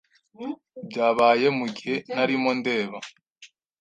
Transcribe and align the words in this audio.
Byabaye 0.89 1.47
mugihe 1.57 1.95
ntarimo 2.09 2.51
ndeba. 2.59 2.97